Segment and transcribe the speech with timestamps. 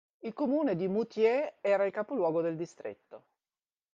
[0.23, 3.23] Il comune di Moutier era il capoluogo del distretto.